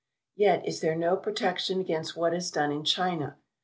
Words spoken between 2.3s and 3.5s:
is done in China.